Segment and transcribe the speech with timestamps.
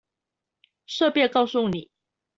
[0.87, 1.91] 順便告訴你